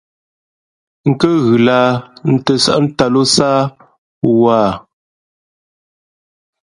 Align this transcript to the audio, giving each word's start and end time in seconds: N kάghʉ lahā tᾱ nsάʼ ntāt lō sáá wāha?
N 1.09 1.11
kάghʉ 1.19 1.45
lahā 1.65 1.89
tᾱ 2.45 2.51
nsάʼ 2.57 2.77
ntāt 2.85 3.09
lō 3.13 3.21
sáá 3.35 3.61
wāha? 4.43 4.71